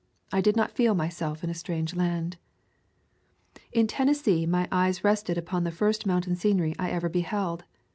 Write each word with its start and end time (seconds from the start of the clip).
I 0.31 0.41
did 0.41 0.55
not 0.57 0.71
feel 0.71 0.95
myself 0.95 1.43
in 1.43 1.51
a 1.51 1.53
strange 1.53 1.95
land. 1.95 2.37
In 3.71 3.85
Tennessee 3.85 4.47
my 4.47 4.67
eyes 4.71 5.03
rested 5.03 5.37
upon 5.37 5.63
the 5.63 5.69
first 5.69 6.07
mountain 6.07 6.35
scenery 6.35 6.73
I 6.79 6.89
ever 6.89 7.07
beheld. 7.07 7.65